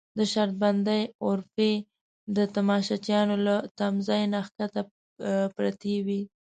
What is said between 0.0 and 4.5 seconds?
د شرط بندۍ غرفې د تماشچیانو له تمځای نه